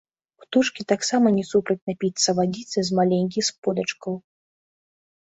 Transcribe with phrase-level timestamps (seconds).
[0.43, 4.13] Птушкі таксама не супраць напіцца вадзіцы з маленькіх сподачкаў.